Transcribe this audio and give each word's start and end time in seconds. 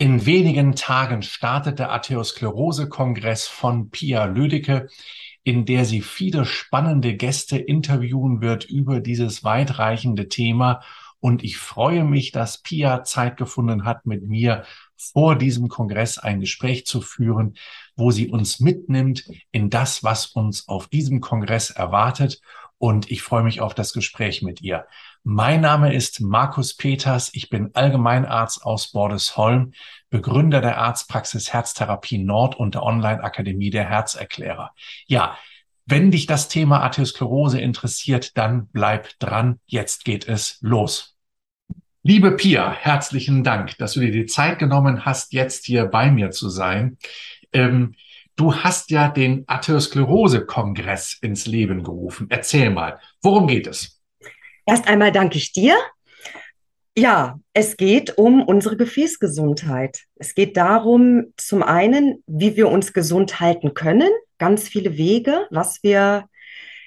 In 0.00 0.26
wenigen 0.26 0.76
Tagen 0.76 1.22
startet 1.22 1.80
der 1.80 1.90
Arteriosklerose-Kongress 1.90 3.48
von 3.48 3.90
Pia 3.90 4.26
Lüdecke, 4.26 4.88
in 5.42 5.66
der 5.66 5.84
sie 5.84 6.02
viele 6.02 6.44
spannende 6.44 7.16
Gäste 7.16 7.58
interviewen 7.58 8.40
wird 8.40 8.64
über 8.64 9.00
dieses 9.00 9.42
weitreichende 9.42 10.28
Thema. 10.28 10.82
Und 11.18 11.42
ich 11.42 11.56
freue 11.56 12.04
mich, 12.04 12.30
dass 12.30 12.62
Pia 12.62 13.02
Zeit 13.02 13.36
gefunden 13.36 13.84
hat, 13.84 14.06
mit 14.06 14.22
mir 14.22 14.62
vor 14.96 15.34
diesem 15.34 15.66
Kongress 15.66 16.16
ein 16.18 16.38
Gespräch 16.38 16.86
zu 16.86 17.00
führen, 17.00 17.56
wo 17.96 18.12
sie 18.12 18.28
uns 18.28 18.60
mitnimmt 18.60 19.28
in 19.50 19.68
das, 19.68 20.04
was 20.04 20.26
uns 20.26 20.68
auf 20.68 20.86
diesem 20.86 21.20
Kongress 21.20 21.70
erwartet. 21.70 22.40
Und 22.78 23.10
ich 23.10 23.22
freue 23.22 23.42
mich 23.42 23.60
auf 23.60 23.74
das 23.74 23.92
Gespräch 23.92 24.40
mit 24.42 24.62
ihr. 24.62 24.86
Mein 25.24 25.60
Name 25.60 25.92
ist 25.92 26.20
Markus 26.20 26.76
Peters. 26.76 27.30
Ich 27.32 27.50
bin 27.50 27.74
Allgemeinarzt 27.74 28.64
aus 28.64 28.92
Bordesholm, 28.92 29.72
Begründer 30.10 30.60
der 30.60 30.78
Arztpraxis 30.78 31.52
Herztherapie 31.52 32.18
Nord 32.18 32.54
und 32.54 32.74
der 32.74 32.84
Online-Akademie 32.84 33.70
der 33.70 33.88
Herzerklärer. 33.88 34.72
Ja, 35.06 35.36
wenn 35.86 36.10
dich 36.10 36.26
das 36.26 36.48
Thema 36.48 36.80
Arteriosklerose 36.82 37.60
interessiert, 37.60 38.36
dann 38.36 38.68
bleib 38.68 39.18
dran. 39.18 39.58
Jetzt 39.66 40.04
geht 40.04 40.28
es 40.28 40.58
los. 40.60 41.16
Liebe 42.02 42.32
Pia, 42.32 42.70
herzlichen 42.70 43.42
Dank, 43.42 43.76
dass 43.78 43.94
du 43.94 44.00
dir 44.00 44.12
die 44.12 44.26
Zeit 44.26 44.58
genommen 44.58 45.04
hast, 45.04 45.32
jetzt 45.32 45.66
hier 45.66 45.86
bei 45.86 46.10
mir 46.10 46.30
zu 46.30 46.48
sein. 46.48 46.96
Ähm, 47.52 47.94
du 48.38 48.54
hast 48.54 48.90
ja 48.90 49.08
den 49.08 49.44
Arteriosklerose-Kongress 49.46 51.18
ins 51.20 51.46
Leben 51.46 51.82
gerufen. 51.82 52.28
Erzähl 52.30 52.70
mal, 52.70 52.98
worum 53.20 53.46
geht 53.46 53.66
es? 53.66 54.00
Erst 54.64 54.88
einmal 54.88 55.12
danke 55.12 55.36
ich 55.36 55.52
dir. 55.52 55.76
Ja, 56.96 57.38
es 57.52 57.76
geht 57.76 58.16
um 58.16 58.42
unsere 58.42 58.76
Gefäßgesundheit. 58.76 60.04
Es 60.16 60.34
geht 60.34 60.56
darum, 60.56 61.32
zum 61.36 61.62
einen, 61.62 62.22
wie 62.26 62.56
wir 62.56 62.68
uns 62.68 62.92
gesund 62.92 63.40
halten 63.40 63.74
können, 63.74 64.10
ganz 64.38 64.68
viele 64.68 64.96
Wege, 64.96 65.46
was 65.50 65.82
wir, 65.82 66.24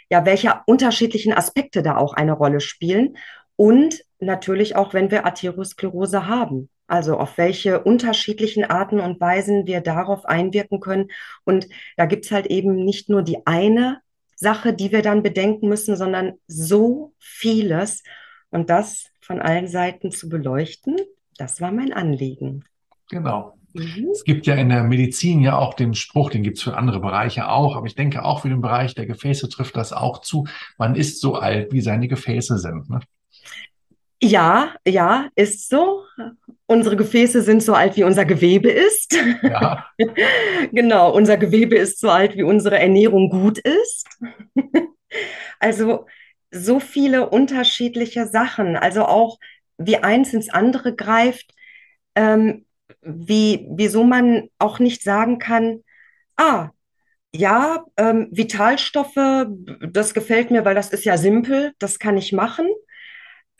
ja, 0.09 0.26
welche 0.26 0.61
unterschiedlichen 0.66 1.33
Aspekte 1.33 1.81
da 1.81 1.98
auch 1.98 2.14
eine 2.14 2.33
Rolle 2.33 2.59
spielen 2.59 3.17
und 3.56 4.04
natürlich 4.20 4.76
auch, 4.76 4.94
wenn 4.94 5.11
wir 5.11 5.26
Arteriosklerose 5.26 6.28
haben. 6.28 6.70
Also 6.92 7.17
auf 7.17 7.38
welche 7.38 7.80
unterschiedlichen 7.80 8.66
Arten 8.66 9.00
und 9.00 9.22
Weisen 9.22 9.66
wir 9.66 9.80
darauf 9.80 10.25
einwirken 10.25 10.81
können. 10.81 11.08
Und 11.45 11.70
da 11.95 12.06
gibt 12.06 12.25
es 12.25 12.31
halt 12.31 12.48
eben 12.48 12.83
nicht 12.83 13.08
nur 13.08 13.22
die 13.22 13.48
eine 13.48 14.02
Sache, 14.36 14.73
die 14.73 14.92
wir 14.92 15.02
dann 15.02 15.23
bedenken 15.23 15.70
müssen, 15.70 15.95
sondern 15.95 16.33
so 16.48 17.14
vieles. 17.17 18.03
Und 18.50 18.70
das 18.70 19.06
von 19.22 19.39
allen 19.39 19.70
Seiten 19.70 20.11
zu 20.11 20.28
beleuchten, 20.28 20.98
das 21.38 21.61
war 21.61 21.72
mein 21.72 21.94
Anliegen. 21.94 22.66
Genau. 23.09 23.58
Mhm. 23.72 24.09
Es 24.11 24.26
gibt 24.26 24.45
ja 24.45 24.55
in 24.55 24.67
der 24.67 24.83
Medizin 24.83 25.39
ja 25.39 25.58
auch 25.58 25.76
den 25.76 25.94
Spruch, 25.94 26.30
den 26.30 26.44
gibt 26.44 26.58
es 26.58 26.64
für 26.64 26.76
andere 26.76 27.00
Bereiche 27.00 27.48
auch, 27.48 27.78
aber 27.78 27.88
ich 27.88 27.95
denke 27.95 28.26
auch 28.26 28.42
für 28.42 28.50
den 28.50 28.59
Bereich 28.59 28.95
der 28.95 29.05
Gefäße 29.05 29.48
trifft 29.48 29.78
das 29.78 29.94
auch 29.94 30.20
zu. 30.20 30.45
Man 30.78 30.95
ist 30.95 31.22
so 31.22 31.36
alt, 31.36 31.72
wie 31.72 31.80
seine 31.80 32.09
Gefäße 32.09 32.58
sind. 32.58 32.89
Ne? 32.89 33.00
Ja, 34.23 34.75
ja, 34.88 35.30
ist 35.36 35.69
so. 35.69 36.03
Unsere 36.67 36.95
Gefäße 36.95 37.41
sind 37.41 37.64
so 37.64 37.73
alt, 37.73 37.97
wie 37.97 38.03
unser 38.03 38.23
Gewebe 38.23 38.69
ist. 38.69 39.17
Ja. 39.41 39.88
genau, 40.72 41.11
unser 41.14 41.38
Gewebe 41.38 41.75
ist 41.75 42.00
so 42.00 42.09
alt, 42.09 42.36
wie 42.36 42.44
unsere 42.44 42.77
Ernährung 42.77 43.30
gut 43.30 43.58
ist. 43.58 44.08
also 45.59 46.05
so 46.52 46.80
viele 46.80 47.30
unterschiedliche 47.30 48.27
Sachen. 48.27 48.75
Also 48.77 49.05
auch 49.05 49.39
wie 49.77 49.97
eins 49.97 50.33
ins 50.33 50.49
andere 50.49 50.95
greift, 50.95 51.52
ähm, 52.16 52.66
wie, 53.02 53.67
wieso 53.72 54.03
man 54.03 54.49
auch 54.59 54.77
nicht 54.77 55.02
sagen 55.02 55.39
kann, 55.39 55.83
ah, 56.38 56.69
ja, 57.33 57.86
ähm, 57.97 58.27
Vitalstoffe, 58.31 59.47
das 59.89 60.14
gefällt 60.14 60.52
mir, 60.52 60.64
weil 60.64 60.76
das 60.76 60.92
ist 60.92 61.05
ja 61.05 61.17
simpel, 61.17 61.73
das 61.80 61.98
kann 61.98 62.17
ich 62.17 62.33
machen 62.33 62.67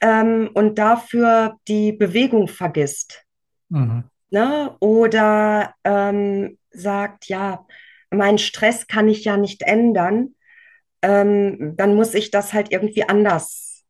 ähm, 0.02 0.50
und 0.54 0.78
dafür 0.78 1.58
die 1.68 1.94
Bewegung 1.94 2.48
vergisst. 2.48 3.24
Mhm. 3.70 4.04
Ne? 4.30 4.76
Oder 4.80 5.76
ähm, 5.84 6.58
sagt, 6.72 7.28
ja, 7.28 7.66
mein 8.10 8.38
Stress 8.38 8.88
kann 8.88 9.08
ich 9.08 9.24
ja 9.24 9.38
nicht 9.38 9.64
ändern, 9.64 10.36
ähm, 11.02 11.76
dann 11.78 11.96
muss 11.96 12.14
ich 12.14 12.32
das 12.32 12.54
halt 12.54 12.72
irgendwie 12.72 13.08
anders 13.08 13.86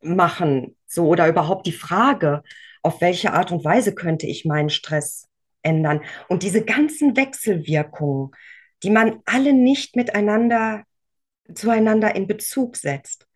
machen. 0.00 0.76
So, 0.86 1.06
oder 1.06 1.28
überhaupt 1.28 1.66
die 1.66 1.72
Frage, 1.72 2.42
auf 2.82 3.00
welche 3.00 3.32
Art 3.32 3.52
und 3.52 3.64
Weise 3.64 3.94
könnte 3.94 4.26
ich 4.26 4.44
meinen 4.44 4.70
Stress 4.70 5.28
ändern? 5.62 6.00
Und 6.28 6.42
diese 6.42 6.64
ganzen 6.64 7.16
Wechselwirkungen, 7.16 8.32
die 8.82 8.90
man 8.90 9.20
alle 9.24 9.52
nicht 9.52 9.96
miteinander 9.96 10.84
zueinander 11.54 12.14
in 12.14 12.26
Bezug 12.26 12.76
setzt, 12.76 13.26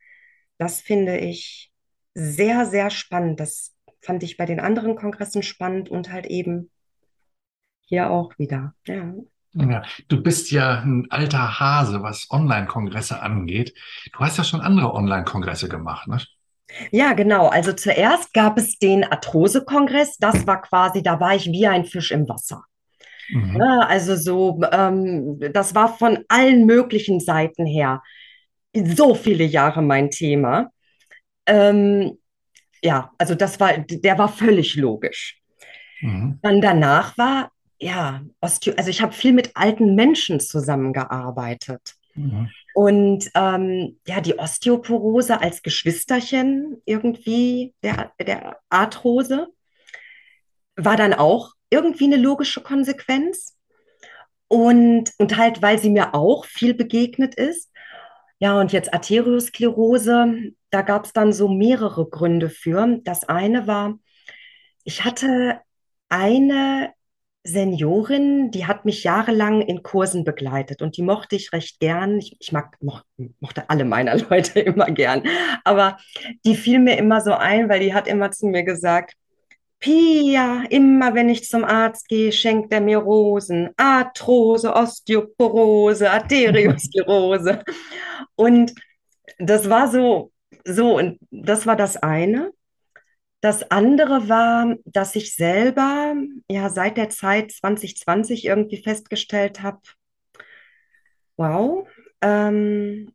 das 0.59 0.81
finde 0.81 1.19
ich 1.19 1.71
sehr, 2.16 2.65
sehr 2.65 2.88
spannend. 2.88 3.41
Das 3.41 3.75
fand 4.00 4.22
ich 4.22 4.38
bei 4.38 4.47
den 4.47 4.59
anderen 4.59 4.97
Kongressen 4.97 5.43
spannend 5.43 5.91
und 5.91 6.10
halt 6.10 6.27
eben 6.27 6.71
hier 7.82 8.10
auch 8.10 8.32
wieder. 8.38 8.75
Ja. 8.87 9.12
Ja, 9.53 9.82
du 10.09 10.22
bist 10.22 10.50
ja 10.50 10.81
ein 10.81 11.06
alter 11.09 11.60
Hase, 11.60 12.03
was 12.03 12.27
Online-Kongresse 12.31 13.22
angeht. 13.22 13.75
Du 14.12 14.19
hast 14.21 14.37
ja 14.37 14.44
schon 14.44 14.60
andere 14.60 14.93
Online-Kongresse 14.93 15.69
gemacht, 15.69 16.09
ne? 16.09 16.19
Ja, 16.91 17.15
genau. 17.15 17.49
Also 17.49 17.72
zuerst 17.72 18.34
gab 18.34 18.59
es 18.59 18.78
den 18.78 19.04
Arthrose-Kongress. 19.04 20.19
Das 20.19 20.47
war 20.47 20.60
quasi, 20.60 21.03
da 21.03 21.21
war 21.21 21.34
ich 21.34 21.47
wie 21.47 21.66
ein 21.66 21.84
Fisch 21.84 22.10
im 22.10 22.28
Wasser. 22.28 22.65
Mhm. 23.31 23.56
Ja, 23.56 23.81
also 23.81 24.16
so, 24.16 24.60
ähm, 24.72 25.38
das 25.53 25.75
war 25.75 25.97
von 25.97 26.25
allen 26.28 26.66
möglichen 26.66 27.21
Seiten 27.21 27.65
her 27.65 28.03
so 28.75 29.15
viele 29.15 29.44
Jahre 29.44 29.81
mein 29.81 30.10
Thema. 30.10 30.71
Ähm, 31.47 32.19
ja, 32.83 33.12
also 33.19 33.34
das 33.34 33.59
war, 33.61 33.79
der 33.79 34.19
war 34.19 34.29
völlig 34.29 34.77
logisch. 34.77 35.41
Mhm. 36.01 36.39
Dann 36.43 36.61
danach 36.61 37.17
war, 37.17 37.51
ja, 37.79 38.23
Osteo, 38.41 38.75
also 38.77 38.91
ich 38.91 39.03
habe 39.03 39.12
viel 39.12 39.33
mit 39.33 39.51
alten 39.55 39.95
Menschen 39.95 40.41
zusammengearbeitet. 40.41 41.95
Mhm. 42.15 42.51
Und 42.75 43.31
ähm, 43.34 43.99
ja, 44.07 44.21
die 44.21 44.39
Osteoporose 44.39 45.41
als 45.41 45.62
Geschwisterchen 45.62 46.81
irgendwie 46.84 47.75
der, 47.83 48.13
der 48.21 48.59
Arthrose 48.69 49.49
war 50.77 50.97
dann 50.97 51.15
auch 51.15 51.53
irgendwie 51.71 52.05
eine 52.05 52.17
logische 52.17 52.63
Konsequenz. 52.63 53.57
Und, 54.49 55.13
und 55.19 55.37
halt, 55.37 55.61
weil 55.61 55.78
sie 55.78 55.91
mir 55.91 56.15
auch 56.15 56.45
viel 56.45 56.75
begegnet 56.75 57.34
ist. 57.34 57.73
Ja, 58.39 58.61
und 58.61 58.73
jetzt 58.73 58.93
Arteriosklerose, 58.93 60.53
da 60.76 60.82
gab 60.82 61.06
es 61.06 61.14
dann 61.14 61.32
so 61.32 61.48
mehrere 61.48 62.06
Gründe 62.06 62.50
für. 62.50 63.00
Das 63.03 63.25
eine 63.25 63.66
war, 63.66 63.98
ich 64.84 65.04
hatte 65.04 65.59
eine 66.10 66.92
Seniorin, 67.44 68.50
die 68.50 68.66
hat 68.66 68.84
mich 68.84 69.03
jahrelang 69.03 69.62
in 69.62 69.82
Kursen 69.82 70.22
begleitet 70.25 70.82
und 70.82 70.98
die 70.98 71.03
mochte 71.03 71.34
ich 71.34 71.54
recht 71.54 71.81
gern. 71.81 72.19
Ich, 72.19 72.36
ich 72.41 72.53
mag, 72.53 72.76
mo 72.82 72.98
mochte 73.41 73.70
alle 73.70 73.86
meiner 73.86 74.19
Leute 74.28 74.60
immer 74.60 74.91
gern, 74.91 75.22
aber 75.65 75.97
die 76.44 76.56
fiel 76.56 76.78
mir 76.78 76.98
immer 76.98 77.22
so 77.22 77.32
ein, 77.32 77.70
weil 77.70 77.81
die 77.81 77.94
hat 77.94 78.06
immer 78.06 78.31
zu 78.31 78.47
mir 78.47 78.62
gesagt, 78.62 79.15
Pia, 79.78 80.65
immer 80.69 81.15
wenn 81.15 81.31
ich 81.31 81.48
zum 81.48 81.65
Arzt 81.65 82.06
gehe, 82.09 82.32
schenkt 82.32 82.70
er 82.70 82.82
mir 82.82 82.98
Rosen. 82.98 83.70
Arthrose, 83.78 84.75
Osteoporose, 84.75 86.10
Arteriosklerose. 86.10 87.62
Und 88.34 88.75
das 89.38 89.70
war 89.70 89.88
so, 89.91 90.32
so, 90.65 90.97
und 90.97 91.19
das 91.31 91.67
war 91.67 91.77
das 91.77 91.97
eine. 91.97 92.53
Das 93.41 93.71
andere 93.71 94.29
war, 94.29 94.77
dass 94.84 95.15
ich 95.15 95.34
selber 95.34 96.15
ja 96.51 96.69
seit 96.71 96.97
der 96.97 97.11
Zeit 97.11 97.53
2020 97.53 98.45
irgendwie 98.45 98.83
festgestellt 98.83 99.63
habe, 99.63 99.81
wow, 101.37 101.87
ähm, 102.22 103.13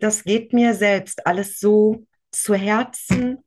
das 0.00 0.24
geht 0.24 0.52
mir 0.52 0.74
selbst 0.74 1.26
alles 1.26 1.58
so 1.58 2.06
zu 2.30 2.54
Herzen 2.54 3.44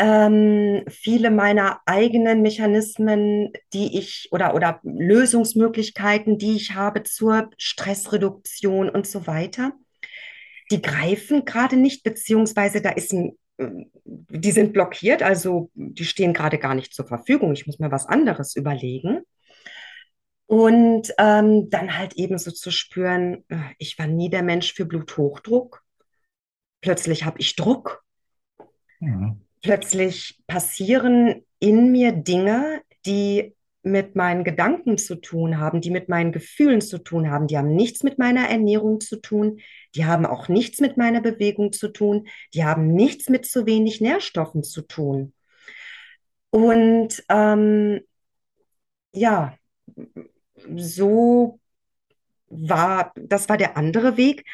ähm, 0.00 0.84
viele 0.88 1.30
meiner 1.30 1.80
eigenen 1.84 2.40
Mechanismen, 2.40 3.52
die 3.74 3.98
ich 3.98 4.28
oder, 4.32 4.54
oder 4.54 4.80
Lösungsmöglichkeiten, 4.82 6.38
die 6.38 6.56
ich 6.56 6.74
habe 6.74 7.02
zur 7.02 7.50
Stressreduktion 7.58 8.88
und 8.88 9.06
so 9.06 9.26
weiter, 9.26 9.72
die 10.70 10.82
greifen 10.82 11.44
gerade 11.44 11.76
nicht, 11.76 12.02
beziehungsweise 12.02 12.80
da 12.80 12.90
ist 12.90 13.12
ein, 13.12 13.38
äh, 13.58 13.68
die 14.04 14.52
sind 14.52 14.72
blockiert, 14.72 15.22
also 15.22 15.70
die 15.74 16.04
stehen 16.04 16.32
gerade 16.32 16.58
gar 16.58 16.74
nicht 16.74 16.94
zur 16.94 17.06
Verfügung. 17.06 17.52
Ich 17.52 17.66
muss 17.66 17.78
mir 17.78 17.90
was 17.90 18.06
anderes 18.06 18.56
überlegen. 18.56 19.22
Und 20.46 21.14
ähm, 21.18 21.70
dann 21.70 21.96
halt 21.96 22.14
eben 22.14 22.36
so 22.36 22.50
zu 22.50 22.70
spüren, 22.70 23.44
äh, 23.48 23.56
ich 23.78 23.98
war 23.98 24.06
nie 24.06 24.30
der 24.30 24.42
Mensch 24.42 24.72
für 24.72 24.84
Bluthochdruck. 24.84 25.82
Plötzlich 26.80 27.24
habe 27.24 27.38
ich 27.38 27.56
Druck. 27.56 28.02
Mhm 28.98 29.42
plötzlich 29.62 30.40
passieren 30.46 31.44
in 31.58 31.92
mir 31.92 32.12
Dinge, 32.12 32.82
die 33.06 33.54
mit 33.82 34.14
meinen 34.14 34.44
Gedanken 34.44 34.98
zu 34.98 35.16
tun 35.16 35.58
haben, 35.58 35.80
die 35.80 35.90
mit 35.90 36.08
meinen 36.08 36.32
Gefühlen 36.32 36.80
zu 36.80 36.98
tun 36.98 37.30
haben. 37.30 37.46
Die 37.46 37.56
haben 37.56 37.74
nichts 37.74 38.02
mit 38.02 38.18
meiner 38.18 38.48
Ernährung 38.48 39.00
zu 39.00 39.16
tun. 39.16 39.60
Die 39.94 40.04
haben 40.04 40.26
auch 40.26 40.48
nichts 40.48 40.80
mit 40.80 40.96
meiner 40.96 41.20
Bewegung 41.20 41.72
zu 41.72 41.88
tun. 41.88 42.28
Die 42.54 42.64
haben 42.64 42.92
nichts 42.92 43.28
mit 43.28 43.46
zu 43.46 43.66
wenig 43.66 44.00
Nährstoffen 44.00 44.62
zu 44.62 44.82
tun. 44.82 45.32
Und 46.50 47.24
ähm, 47.28 48.00
ja, 49.12 49.56
so 50.76 51.58
war, 52.48 53.12
das 53.16 53.48
war 53.48 53.56
der 53.56 53.76
andere 53.76 54.16
Weg. 54.16 54.44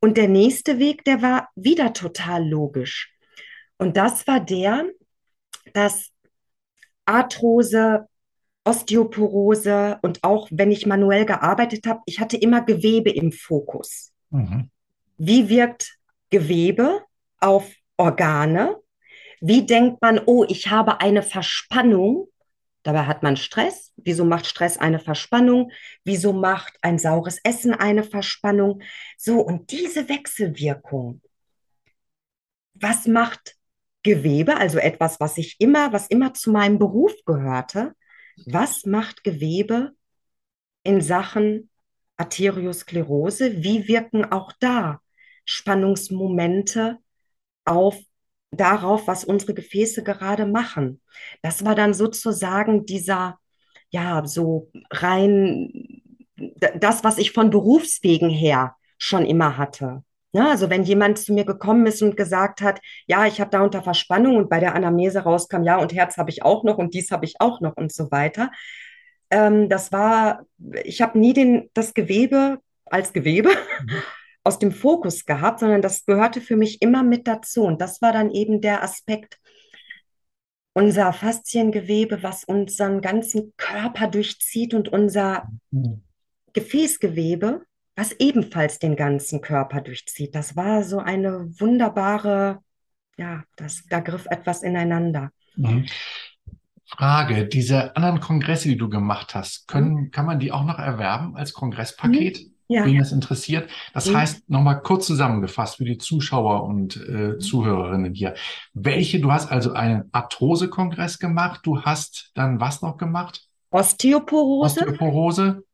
Und 0.00 0.16
der 0.16 0.28
nächste 0.28 0.78
Weg, 0.80 1.04
der 1.04 1.22
war 1.22 1.50
wieder 1.54 1.92
total 1.92 2.48
logisch. 2.48 3.14
Und 3.78 3.96
das 3.96 4.26
war 4.26 4.40
der, 4.40 4.86
dass 5.72 6.10
Arthrose, 7.04 8.08
Osteoporose 8.64 9.98
und 10.02 10.22
auch 10.22 10.48
wenn 10.50 10.70
ich 10.70 10.86
manuell 10.86 11.26
gearbeitet 11.26 11.86
habe, 11.86 12.00
ich 12.06 12.20
hatte 12.20 12.36
immer 12.36 12.62
Gewebe 12.62 13.10
im 13.10 13.32
Fokus. 13.32 14.12
Mhm. 14.30 14.70
Wie 15.18 15.48
wirkt 15.48 15.98
Gewebe 16.30 17.02
auf 17.40 17.72
Organe? 17.96 18.76
Wie 19.40 19.66
denkt 19.66 20.00
man, 20.00 20.20
oh, 20.26 20.44
ich 20.48 20.70
habe 20.70 21.00
eine 21.00 21.22
Verspannung? 21.22 22.28
Dabei 22.84 23.06
hat 23.06 23.22
man 23.22 23.36
Stress. 23.36 23.92
Wieso 23.96 24.24
macht 24.24 24.46
Stress 24.46 24.78
eine 24.78 24.98
Verspannung? 24.98 25.70
Wieso 26.04 26.32
macht 26.32 26.74
ein 26.82 26.98
saures 26.98 27.38
Essen 27.44 27.74
eine 27.74 28.04
Verspannung? 28.04 28.82
So, 29.16 29.40
und 29.40 29.70
diese 29.70 30.08
Wechselwirkung, 30.08 31.20
was 32.74 33.06
macht 33.06 33.56
Gewebe, 34.02 34.56
also 34.56 34.78
etwas, 34.78 35.20
was 35.20 35.38
ich 35.38 35.60
immer, 35.60 35.92
was 35.92 36.08
immer 36.08 36.34
zu 36.34 36.50
meinem 36.50 36.78
Beruf 36.78 37.12
gehörte, 37.24 37.94
was 38.46 38.86
macht 38.86 39.24
Gewebe 39.24 39.92
in 40.82 41.00
Sachen 41.00 41.70
Arteriosklerose? 42.16 43.62
Wie 43.62 43.88
wirken 43.88 44.24
auch 44.24 44.52
da 44.60 45.00
Spannungsmomente 45.44 46.98
auf 47.64 47.98
darauf, 48.50 49.06
was 49.06 49.24
unsere 49.24 49.54
Gefäße 49.54 50.02
gerade 50.02 50.46
machen? 50.46 51.00
Das 51.42 51.64
war 51.64 51.74
dann 51.74 51.94
sozusagen 51.94 52.86
dieser, 52.86 53.38
ja, 53.90 54.24
so 54.26 54.70
rein 54.90 56.02
das, 56.36 57.04
was 57.04 57.18
ich 57.18 57.32
von 57.32 57.50
Berufswegen 57.50 58.30
her 58.30 58.76
schon 58.98 59.24
immer 59.24 59.56
hatte. 59.56 60.04
Ja, 60.34 60.50
also 60.50 60.70
wenn 60.70 60.82
jemand 60.82 61.18
zu 61.18 61.34
mir 61.34 61.44
gekommen 61.44 61.86
ist 61.86 62.02
und 62.02 62.16
gesagt 62.16 62.62
hat, 62.62 62.80
ja, 63.06 63.26
ich 63.26 63.40
habe 63.40 63.50
da 63.50 63.60
unter 63.60 63.82
Verspannung 63.82 64.36
und 64.36 64.48
bei 64.48 64.60
der 64.60 64.74
Anamnese 64.74 65.20
rauskam, 65.20 65.62
ja, 65.62 65.76
und 65.76 65.92
Herz 65.92 66.16
habe 66.16 66.30
ich 66.30 66.42
auch 66.42 66.64
noch 66.64 66.78
und 66.78 66.94
dies 66.94 67.10
habe 67.10 67.26
ich 67.26 67.34
auch 67.40 67.60
noch 67.60 67.76
und 67.76 67.92
so 67.92 68.10
weiter. 68.10 68.50
Ähm, 69.30 69.68
das 69.68 69.92
war, 69.92 70.46
ich 70.84 71.02
habe 71.02 71.18
nie 71.18 71.34
den, 71.34 71.70
das 71.74 71.92
Gewebe 71.92 72.58
als 72.86 73.12
Gewebe 73.12 73.50
mhm. 73.50 74.02
aus 74.44 74.58
dem 74.58 74.72
Fokus 74.72 75.26
gehabt, 75.26 75.60
sondern 75.60 75.82
das 75.82 76.06
gehörte 76.06 76.40
für 76.40 76.56
mich 76.56 76.80
immer 76.80 77.02
mit 77.02 77.28
dazu. 77.28 77.64
Und 77.64 77.80
das 77.80 78.00
war 78.00 78.12
dann 78.12 78.30
eben 78.30 78.60
der 78.60 78.82
Aspekt, 78.82 79.38
unser 80.74 81.12
Fasziengewebe, 81.12 82.22
was 82.22 82.44
unseren 82.44 83.02
ganzen 83.02 83.52
Körper 83.56 84.06
durchzieht 84.08 84.72
und 84.72 84.88
unser 84.88 85.48
mhm. 85.70 86.02
Gefäßgewebe, 86.54 87.64
was 87.96 88.12
ebenfalls 88.12 88.78
den 88.78 88.96
ganzen 88.96 89.40
Körper 89.40 89.80
durchzieht. 89.80 90.34
Das 90.34 90.56
war 90.56 90.82
so 90.82 90.98
eine 90.98 91.48
wunderbare, 91.60 92.60
ja, 93.18 93.44
das, 93.56 93.84
da 93.88 94.00
griff 94.00 94.26
etwas 94.30 94.62
ineinander. 94.62 95.30
Mhm. 95.56 95.86
Frage, 96.86 97.46
diese 97.46 97.96
anderen 97.96 98.20
Kongresse, 98.20 98.68
die 98.68 98.76
du 98.76 98.88
gemacht 98.88 99.34
hast, 99.34 99.66
können, 99.66 99.94
mhm. 99.94 100.10
kann 100.10 100.26
man 100.26 100.38
die 100.38 100.52
auch 100.52 100.64
noch 100.64 100.78
erwerben 100.78 101.36
als 101.36 101.52
Kongresspaket? 101.52 102.40
Mhm. 102.40 102.52
Ja. 102.68 102.86
Wen 102.86 102.98
das 102.98 103.12
interessiert. 103.12 103.68
Das 103.92 104.08
mhm. 104.08 104.16
heißt, 104.16 104.48
nochmal 104.48 104.80
kurz 104.80 105.06
zusammengefasst 105.06 105.76
für 105.76 105.84
die 105.84 105.98
Zuschauer 105.98 106.64
und 106.64 106.96
äh, 106.96 107.38
Zuhörerinnen 107.38 108.14
hier. 108.14 108.34
Welche, 108.72 109.20
du 109.20 109.30
hast 109.30 109.50
also 109.50 109.72
einen 109.72 110.08
Arthrose-Kongress 110.12 111.18
gemacht, 111.18 111.60
du 111.64 111.82
hast 111.82 112.30
dann 112.34 112.60
was 112.60 112.80
noch 112.80 112.96
gemacht? 112.96 113.46
Osteoporose. 113.70 114.80
Osteoporose. 114.80 115.64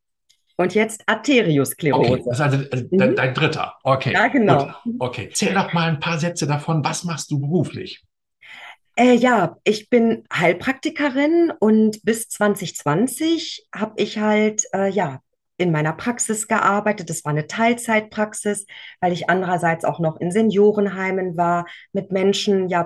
Und 0.61 0.75
jetzt 0.75 1.05
Arteriosklerose. 1.07 2.13
Okay, 2.13 2.23
das 2.27 2.35
ist 2.35 2.41
also 2.41 2.59
äh, 2.59 2.89
mhm. 2.91 3.15
dein 3.15 3.33
dritter. 3.33 3.75
Okay. 3.85 4.13
Ja, 4.13 4.27
genau. 4.27 4.73
Gut. 4.83 4.95
Okay. 4.99 5.31
Zähl 5.33 5.55
doch 5.55 5.73
mal 5.73 5.89
ein 5.89 6.01
paar 6.01 6.19
Sätze 6.19 6.49
davon. 6.49 6.85
Was 6.85 7.05
machst 7.05 7.31
du 7.31 7.39
beruflich? 7.39 8.03
Äh, 8.97 9.15
ja, 9.15 9.57
ich 9.63 9.89
bin 9.89 10.25
Heilpraktikerin 10.33 11.53
und 11.61 12.03
bis 12.03 12.29
2020 12.29 13.69
habe 13.73 13.93
ich 13.97 14.19
halt 14.19 14.65
äh, 14.75 14.91
ja 14.91 15.21
in 15.59 15.71
meiner 15.71 15.93
Praxis 15.93 16.49
gearbeitet. 16.49 17.09
Das 17.09 17.25
war 17.25 17.31
eine 17.31 17.47
Teilzeitpraxis, 17.47 18.67
weil 19.01 19.13
ich 19.13 19.31
andererseits 19.31 19.85
auch 19.85 20.01
noch 20.01 20.21
in 20.21 20.33
Seniorenheimen 20.33 21.37
war, 21.37 21.67
mit 21.93 22.11
Menschen 22.11 22.69
ja 22.69 22.83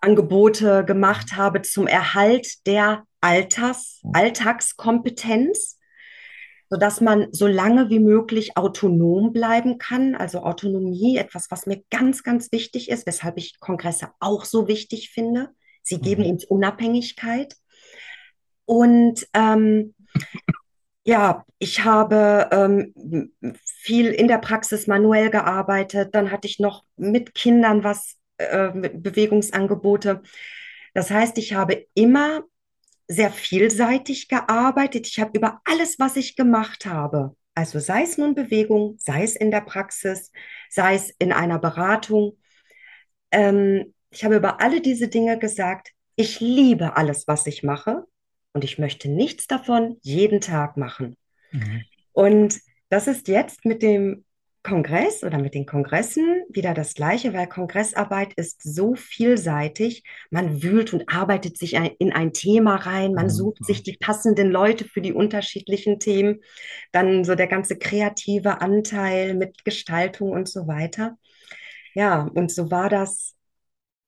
Bewegungsangebote 0.00 0.84
gemacht 0.84 1.36
habe 1.36 1.62
zum 1.62 1.86
Erhalt 1.86 2.66
der 2.66 3.04
Alters, 3.20 4.00
Alltagskompetenz, 4.12 5.78
sodass 6.70 7.00
man 7.00 7.28
so 7.32 7.46
lange 7.46 7.90
wie 7.90 7.98
möglich 7.98 8.56
autonom 8.56 9.32
bleiben 9.32 9.78
kann. 9.78 10.14
Also 10.14 10.40
Autonomie, 10.40 11.16
etwas, 11.16 11.50
was 11.50 11.66
mir 11.66 11.82
ganz, 11.90 12.22
ganz 12.22 12.52
wichtig 12.52 12.88
ist, 12.88 13.06
weshalb 13.06 13.36
ich 13.36 13.58
Kongresse 13.60 14.10
auch 14.20 14.44
so 14.44 14.68
wichtig 14.68 15.10
finde. 15.10 15.50
Sie 15.82 15.96
mhm. 15.96 16.02
geben 16.02 16.24
uns 16.24 16.44
Unabhängigkeit. 16.44 17.56
Und 18.64 19.26
ähm, 19.34 19.94
ja, 21.04 21.44
ich 21.58 21.84
habe 21.84 22.48
ähm, 22.52 23.32
viel 23.64 24.06
in 24.06 24.28
der 24.28 24.38
Praxis 24.38 24.86
manuell 24.86 25.30
gearbeitet. 25.30 26.14
Dann 26.14 26.30
hatte 26.30 26.46
ich 26.46 26.60
noch 26.60 26.84
mit 26.96 27.34
Kindern 27.34 27.82
was, 27.82 28.19
äh, 28.40 28.90
Bewegungsangebote. 28.94 30.22
Das 30.94 31.10
heißt, 31.10 31.38
ich 31.38 31.54
habe 31.54 31.86
immer 31.94 32.42
sehr 33.08 33.30
vielseitig 33.30 34.28
gearbeitet. 34.28 35.06
Ich 35.08 35.18
habe 35.20 35.36
über 35.36 35.60
alles, 35.64 35.98
was 35.98 36.16
ich 36.16 36.36
gemacht 36.36 36.86
habe, 36.86 37.36
also 37.54 37.78
sei 37.78 38.02
es 38.02 38.16
nun 38.16 38.34
Bewegung, 38.34 38.96
sei 38.98 39.22
es 39.24 39.36
in 39.36 39.50
der 39.50 39.60
Praxis, 39.60 40.32
sei 40.68 40.94
es 40.94 41.10
in 41.18 41.32
einer 41.32 41.58
Beratung, 41.58 42.38
ähm, 43.32 43.92
ich 44.10 44.24
habe 44.24 44.36
über 44.36 44.60
alle 44.60 44.80
diese 44.80 45.08
Dinge 45.08 45.38
gesagt, 45.38 45.90
ich 46.16 46.40
liebe 46.40 46.96
alles, 46.96 47.28
was 47.28 47.46
ich 47.46 47.62
mache 47.62 48.04
und 48.52 48.64
ich 48.64 48.78
möchte 48.78 49.08
nichts 49.08 49.46
davon 49.46 49.98
jeden 50.02 50.40
Tag 50.40 50.76
machen. 50.76 51.16
Mhm. 51.52 51.84
Und 52.12 52.60
das 52.88 53.06
ist 53.06 53.28
jetzt 53.28 53.64
mit 53.64 53.82
dem 53.82 54.24
Kongress 54.62 55.24
oder 55.24 55.38
mit 55.38 55.54
den 55.54 55.64
Kongressen 55.64 56.44
wieder 56.50 56.74
das 56.74 56.94
Gleiche, 56.94 57.32
weil 57.32 57.46
Kongressarbeit 57.46 58.34
ist 58.34 58.62
so 58.62 58.94
vielseitig. 58.94 60.04
Man 60.30 60.62
wühlt 60.62 60.92
und 60.92 61.08
arbeitet 61.08 61.56
sich 61.56 61.74
in 61.74 62.12
ein 62.12 62.34
Thema 62.34 62.76
rein, 62.76 63.14
man 63.14 63.30
sucht 63.30 63.64
sich 63.64 63.82
die 63.82 63.96
passenden 63.96 64.50
Leute 64.50 64.84
für 64.84 65.00
die 65.00 65.14
unterschiedlichen 65.14 65.98
Themen, 65.98 66.40
dann 66.92 67.24
so 67.24 67.34
der 67.34 67.46
ganze 67.46 67.78
kreative 67.78 68.60
Anteil 68.60 69.34
mit 69.34 69.64
Gestaltung 69.64 70.30
und 70.30 70.48
so 70.48 70.66
weiter. 70.66 71.16
Ja, 71.94 72.30
und 72.34 72.52
so 72.52 72.70
war 72.70 72.90
das 72.90 73.34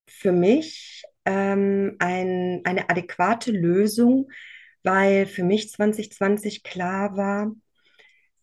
für 0.06 0.32
mich 0.32 1.02
ähm, 1.24 1.96
ein, 1.98 2.60
eine 2.64 2.90
adäquate 2.90 3.52
Lösung, 3.52 4.30
weil 4.82 5.26
für 5.26 5.44
mich 5.44 5.70
2020 5.70 6.62
klar 6.62 7.16
war, 7.16 7.52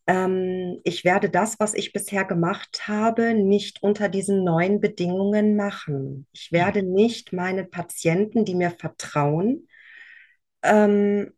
ähm, 0.09 0.81
ich 0.83 1.05
werde 1.05 1.29
das, 1.29 1.59
was 1.59 1.75
ich 1.75 1.93
bisher 1.93 2.25
gemacht 2.25 2.87
habe, 2.87 3.35
nicht 3.35 3.83
unter 3.83 4.09
diesen 4.09 4.43
neuen 4.43 4.81
Bedingungen 4.81 5.55
machen. 5.55 6.25
Ich 6.33 6.51
werde 6.51 6.81
nicht 6.81 7.31
meine 7.31 7.63
Patienten, 7.63 8.43
die 8.43 8.55
mir 8.55 8.71
vertrauen, 8.71 9.67
ähm, 10.63 11.31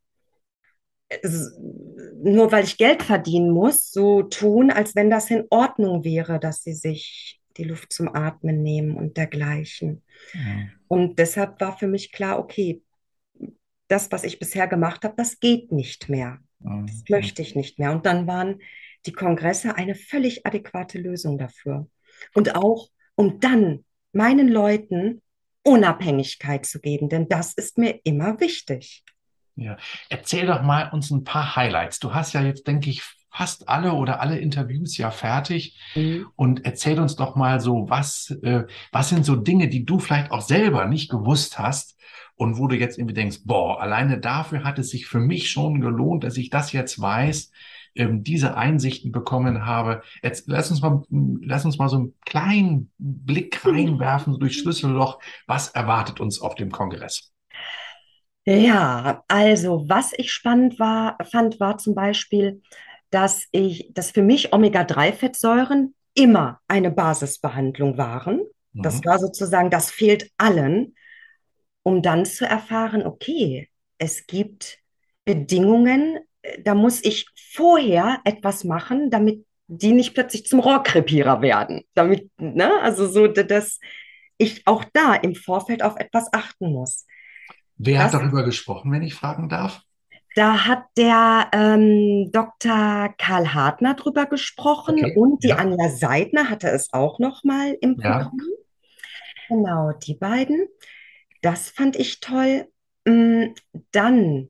nur 2.23 2.53
weil 2.53 2.63
ich 2.63 2.77
Geld 2.77 3.03
verdienen 3.03 3.51
muss, 3.51 3.91
so 3.91 4.23
tun, 4.23 4.71
als 4.71 4.95
wenn 4.95 5.09
das 5.09 5.29
in 5.29 5.45
Ordnung 5.49 6.05
wäre, 6.05 6.39
dass 6.39 6.63
sie 6.63 6.73
sich 6.73 7.41
die 7.57 7.65
Luft 7.65 7.91
zum 7.91 8.15
Atmen 8.15 8.63
nehmen 8.63 8.95
und 8.95 9.17
dergleichen. 9.17 10.01
Ja. 10.33 10.69
Und 10.87 11.19
deshalb 11.19 11.59
war 11.59 11.77
für 11.77 11.87
mich 11.87 12.13
klar, 12.13 12.39
okay, 12.39 12.81
das, 13.89 14.09
was 14.13 14.23
ich 14.23 14.39
bisher 14.39 14.69
gemacht 14.69 15.03
habe, 15.03 15.15
das 15.17 15.41
geht 15.41 15.73
nicht 15.73 16.07
mehr. 16.07 16.39
Das 16.63 17.03
möchte 17.09 17.41
ich 17.41 17.55
nicht 17.55 17.79
mehr. 17.79 17.91
Und 17.91 18.05
dann 18.05 18.27
waren 18.27 18.59
die 19.05 19.13
Kongresse 19.13 19.75
eine 19.75 19.95
völlig 19.95 20.45
adäquate 20.45 20.99
Lösung 20.99 21.37
dafür. 21.37 21.87
Und 22.33 22.55
auch, 22.55 22.89
um 23.15 23.39
dann 23.39 23.85
meinen 24.13 24.47
Leuten 24.47 25.21
Unabhängigkeit 25.63 26.65
zu 26.65 26.79
geben, 26.79 27.09
denn 27.09 27.27
das 27.29 27.53
ist 27.53 27.77
mir 27.77 27.99
immer 28.03 28.39
wichtig. 28.39 29.03
Ja, 29.55 29.77
erzähl 30.09 30.47
doch 30.47 30.61
mal 30.61 30.89
uns 30.91 31.11
ein 31.11 31.23
paar 31.23 31.55
Highlights. 31.55 31.99
Du 31.99 32.13
hast 32.13 32.33
ja 32.33 32.41
jetzt, 32.41 32.67
denke 32.67 32.89
ich, 32.89 33.03
fast 33.29 33.69
alle 33.69 33.93
oder 33.93 34.19
alle 34.19 34.39
Interviews 34.39 34.97
ja 34.97 35.09
fertig 35.11 35.79
mhm. 35.95 36.27
und 36.35 36.65
erzähl 36.65 36.99
uns 36.99 37.15
doch 37.15 37.35
mal 37.35 37.59
so, 37.59 37.89
was, 37.89 38.31
äh, 38.43 38.63
was 38.91 39.09
sind 39.09 39.25
so 39.25 39.35
Dinge, 39.35 39.69
die 39.69 39.85
du 39.85 39.99
vielleicht 39.99 40.31
auch 40.31 40.41
selber 40.41 40.85
nicht 40.85 41.09
gewusst 41.09 41.57
hast 41.57 41.97
und 42.41 42.57
wo 42.57 42.67
du 42.67 42.75
jetzt 42.75 42.97
irgendwie 42.97 43.13
denkst, 43.13 43.39
boah, 43.45 43.79
alleine 43.81 44.19
dafür 44.19 44.63
hat 44.63 44.79
es 44.79 44.89
sich 44.89 45.05
für 45.07 45.19
mich 45.19 45.51
schon 45.51 45.79
gelohnt, 45.81 46.23
dass 46.23 46.37
ich 46.37 46.49
das 46.49 46.71
jetzt 46.73 46.99
weiß, 46.99 47.51
ähm, 47.95 48.23
diese 48.23 48.55
Einsichten 48.57 49.11
bekommen 49.11 49.65
habe. 49.65 50.01
Jetzt 50.23 50.47
lass 50.47 50.71
uns 50.71 50.81
mal, 50.81 51.03
lass 51.09 51.65
uns 51.65 51.77
mal 51.77 51.89
so 51.89 51.97
einen 51.97 52.13
kleinen 52.25 52.91
Blick 52.97 53.65
reinwerfen 53.65 54.39
durch 54.39 54.57
Schlüsselloch. 54.57 55.19
Was 55.47 55.69
erwartet 55.69 56.19
uns 56.19 56.41
auf 56.41 56.55
dem 56.55 56.71
Kongress? 56.71 57.31
Ja, 58.45 59.23
also 59.27 59.85
was 59.87 60.13
ich 60.17 60.31
spannend 60.33 60.79
war, 60.79 61.17
fand, 61.31 61.59
war 61.59 61.77
zum 61.77 61.93
Beispiel, 61.93 62.61
dass 63.11 63.45
ich, 63.51 63.89
dass 63.93 64.11
für 64.11 64.23
mich 64.23 64.51
Omega-3-Fettsäuren 64.53 65.93
immer 66.15 66.59
eine 66.67 66.89
Basisbehandlung 66.91 67.97
waren. 67.97 68.41
Das 68.81 68.99
Mhm. 68.99 69.05
war 69.05 69.19
sozusagen, 69.19 69.69
das 69.69 69.91
fehlt 69.91 70.31
allen, 70.37 70.95
um 71.83 72.01
dann 72.01 72.25
zu 72.25 72.45
erfahren, 72.45 73.05
okay, 73.05 73.69
es 73.97 74.25
gibt 74.27 74.79
Bedingungen, 75.25 76.19
äh, 76.41 76.61
da 76.61 76.75
muss 76.75 77.03
ich 77.03 77.27
vorher 77.53 78.19
etwas 78.25 78.63
machen, 78.63 79.09
damit 79.09 79.45
die 79.67 79.93
nicht 79.93 80.13
plötzlich 80.13 80.45
zum 80.45 80.59
Rohrkrepierer 80.59 81.41
werden. 81.41 81.83
Damit, 81.93 82.29
ne, 82.37 82.81
also 82.81 83.07
so, 83.07 83.27
dass 83.27 83.79
ich 84.37 84.67
auch 84.67 84.83
da 84.93 85.15
im 85.15 85.35
Vorfeld 85.35 85.83
auf 85.83 85.95
etwas 85.97 86.33
achten 86.33 86.73
muss. 86.73 87.05
Wer 87.77 88.03
hat 88.03 88.13
Das 88.13 88.19
darüber 88.19 88.43
gesprochen, 88.43 88.91
wenn 88.91 89.03
ich 89.03 89.13
fragen 89.13 89.47
darf? 89.49 89.81
Da 90.35 90.65
hat 90.65 90.83
der 90.97 91.49
ähm, 91.51 92.29
Dr. 92.31 93.13
Karl 93.17 93.53
Hartner 93.53 93.95
drüber 93.95 94.25
gesprochen 94.25 94.95
Okay, 94.95 95.15
und 95.15 95.43
die 95.43 95.49
ja, 95.49 95.57
Anja 95.57 95.89
Seidner 95.89 96.49
hatte 96.49 96.69
es 96.69 96.91
auch 96.93 97.19
noch 97.19 97.43
mal 97.43 97.77
im 97.81 97.97
ja. 97.99 98.11
Programm. 98.11 98.39
Genau, 99.49 99.91
die 99.91 100.15
beiden. 100.15 100.67
Das 101.41 101.69
fand 101.69 101.95
ich 101.95 102.19
toll. 102.19 102.67
Mm, 103.05 103.47
Dann, 103.91 104.49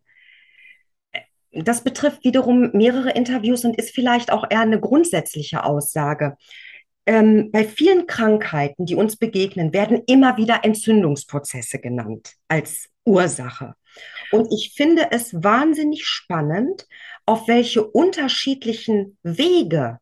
das 1.52 1.84
betrifft 1.84 2.24
wiederum 2.24 2.72
mehrere 2.74 3.12
Interviews 3.12 3.66
und 3.66 3.78
ist 3.78 3.94
vielleicht 3.94 4.32
auch 4.32 4.46
eher 4.50 4.62
eine 4.62 4.80
grundsätzliche 4.80 5.64
Aussage. 5.64 6.38
Ähm, 7.06 7.50
bei 7.52 7.66
vielen 7.66 8.06
Krankheiten, 8.08 8.86
die 8.86 8.96
uns 8.96 9.18
begegnen, 9.18 9.74
werden 9.74 10.04
immer 10.06 10.38
wieder 10.38 10.64
Entzündungsprozesse 10.64 11.80
genannt 11.80 12.34
als 12.48 12.90
Ursache. 13.06 13.76
Und 14.32 14.52
ich 14.54 14.74
finde 14.76 15.08
es 15.12 15.34
wahnsinnig 15.34 16.06
spannend, 16.06 16.88
auf 17.26 17.48
welche 17.48 17.84
unterschiedlichen 17.84 19.18
Wege 19.24 20.00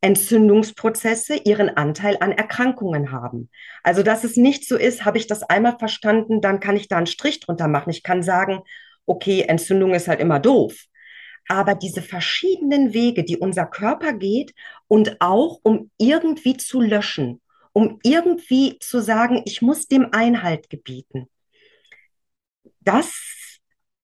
Entzündungsprozesse 0.00 1.36
ihren 1.44 1.70
Anteil 1.70 2.16
an 2.20 2.32
Erkrankungen 2.32 3.12
haben. 3.12 3.50
Also, 3.82 4.02
dass 4.02 4.24
es 4.24 4.36
nicht 4.36 4.68
so 4.68 4.76
ist, 4.76 5.04
habe 5.04 5.18
ich 5.18 5.26
das 5.26 5.42
einmal 5.42 5.78
verstanden, 5.78 6.40
dann 6.40 6.60
kann 6.60 6.76
ich 6.76 6.88
da 6.88 6.98
einen 6.98 7.06
Strich 7.06 7.40
drunter 7.40 7.68
machen. 7.68 7.90
Ich 7.90 8.02
kann 8.02 8.22
sagen, 8.22 8.60
okay, 9.06 9.42
Entzündung 9.42 9.94
ist 9.94 10.08
halt 10.08 10.20
immer 10.20 10.40
doof. 10.40 10.84
Aber 11.48 11.74
diese 11.74 12.02
verschiedenen 12.02 12.92
Wege, 12.92 13.24
die 13.24 13.36
unser 13.36 13.66
Körper 13.66 14.12
geht 14.12 14.52
und 14.88 15.20
auch 15.20 15.60
um 15.62 15.90
irgendwie 15.96 16.56
zu 16.56 16.80
löschen, 16.80 17.40
um 17.72 18.00
irgendwie 18.02 18.78
zu 18.80 19.00
sagen, 19.00 19.42
ich 19.44 19.62
muss 19.62 19.86
dem 19.86 20.12
Einhalt 20.12 20.70
gebieten 20.70 21.28
das 22.86 23.12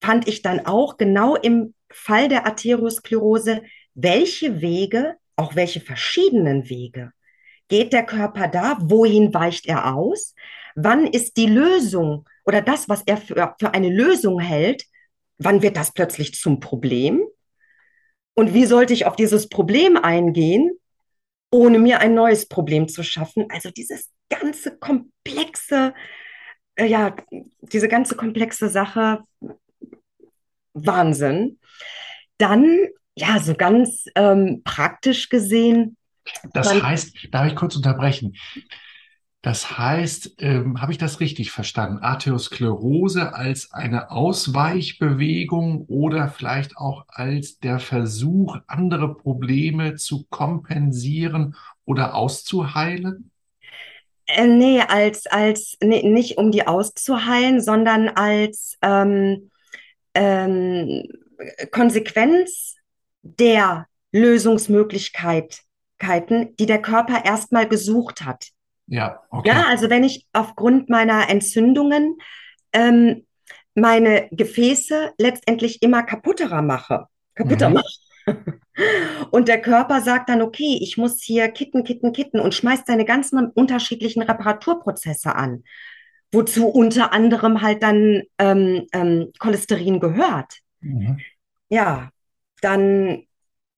fand 0.03 0.29
ich 0.29 0.43
dann 0.43 0.67
auch 0.67 0.97
genau 0.97 1.37
im 1.37 1.75
Fall 1.91 2.29
der 2.29 2.47
Arteriosklerose, 2.47 3.63
welche 3.95 4.61
Wege, 4.61 5.17
auch 5.43 5.57
welche 5.57 5.81
verschiedenen 5.81 6.69
Wege, 6.69 7.13
geht 7.69 7.93
der 7.93 8.05
Körper 8.05 8.49
da, 8.49 8.79
wohin 8.81 9.33
weicht 9.35 9.67
er 9.67 9.95
aus, 9.95 10.35
wann 10.75 11.07
ist 11.07 11.37
die 11.37 11.47
Lösung 11.47 12.29
oder 12.45 12.61
das, 12.61 12.89
was 12.89 13.03
er 13.07 13.17
für, 13.17 13.55
für 13.59 13.75
eine 13.75 13.91
Lösung 13.91 14.41
hält, 14.41 14.85
wann 15.39 15.63
wird 15.63 15.77
das 15.77 15.93
plötzlich 15.93 16.35
zum 16.35 16.61
Problem 16.61 17.23
und 18.35 18.55
wie 18.55 18.67
sollte 18.67 18.93
ich 18.93 19.07
auf 19.07 19.17
dieses 19.17 19.49
Problem 19.49 19.97
eingehen, 19.97 20.71
ohne 21.51 21.79
mir 21.79 22.01
ein 22.01 22.15
neues 22.15 22.49
Problem 22.49 22.89
zu 22.89 23.03
schaffen. 23.03 23.47
Also 23.51 23.71
dieses 23.71 24.11
ganze 24.31 24.77
komplexe, 24.79 25.93
äh, 26.77 26.87
ja, 26.87 27.15
diese 27.61 27.89
ganze 27.89 28.17
komplexe 28.17 28.69
Sache 28.69 29.23
Wahnsinn. 30.73 31.59
Dann, 32.39 32.89
ja, 33.17 33.39
so 33.39 33.55
ganz 33.55 34.07
ähm, 34.15 34.63
praktisch 34.65 35.29
gesehen, 35.29 35.97
Das 36.53 36.83
heißt, 36.83 37.29
darf 37.31 37.47
ich 37.47 37.57
kurz 37.57 37.77
unterbrechen? 37.77 38.35
Das 39.43 39.77
heißt, 39.77 40.37
ähm, 40.39 40.81
habe 40.81 40.93
ich 40.93 40.99
das 40.99 41.19
richtig 41.19 41.51
verstanden? 41.51 41.99
Arteriosklerose 41.99 43.35
als 43.35 43.73
eine 43.73 44.13
Ausweichbewegung 44.13 45.85
oder 45.89 46.29
vielleicht 46.29 46.77
auch 46.77 47.05
als 47.09 47.59
der 47.59 47.81
Versuch, 47.81 48.59
andere 48.69 49.17
Probleme 49.17 49.97
zu 49.97 50.27
kompensieren 50.31 51.57
oder 51.85 52.15
auszuheilen? 52.15 53.33
äh, 54.27 54.47
nee, 54.47 54.81
als, 54.81 55.27
als, 55.27 55.77
nee, 55.83 56.03
nicht 56.03 56.39
um 56.39 56.51
die 56.51 56.67
auszuheilen, 56.67 57.61
sondern 57.61 58.09
als 58.09 58.79
ähm, 58.83 59.51
ähm, 60.15 61.05
Konsequenz 61.71 62.77
der 63.23 63.87
Lösungsmöglichkeiten, 64.13 65.57
die 66.59 66.67
der 66.67 66.83
Körper 66.83 67.25
erstmal 67.25 67.69
gesucht 67.69 68.25
hat. 68.25 68.49
Ja, 68.87 69.01
Ja, 69.01 69.21
okay. 69.31 69.51
also 69.69 69.89
wenn 69.91 70.05
ich 70.05 70.27
aufgrund 70.33 70.91
meiner 70.91 71.29
Entzündungen 71.31 72.19
ähm, 72.73 73.27
meine 73.75 74.29
Gefäße 74.33 75.13
letztendlich 75.19 75.83
immer 75.83 76.03
kaputterer 76.03 76.63
mache, 76.63 77.07
kaputter 77.35 77.69
Mhm. 77.71 77.75
mache. 77.75 77.87
Und 79.31 79.49
der 79.49 79.61
Körper 79.61 80.01
sagt 80.01 80.29
dann, 80.29 80.43
okay, 80.43 80.79
ich 80.81 80.97
muss 80.97 81.21
hier 81.23 81.49
kitten, 81.49 81.85
kitten, 81.85 82.13
kitten 82.13 82.39
und 82.41 82.55
schmeißt 82.55 82.87
seine 82.87 83.05
ganzen 83.05 83.47
unterschiedlichen 83.51 84.23
Reparaturprozesse 84.23 85.35
an, 85.35 85.65
wozu 86.33 86.69
unter 86.69 87.13
anderem 87.13 87.61
halt 87.63 87.83
dann 87.83 88.23
ähm, 88.39 88.87
ähm, 88.93 89.33
Cholesterin 89.39 90.01
gehört. 90.01 90.59
Mhm. 90.81 91.19
Ja, 91.69 92.11
dann 92.63 93.25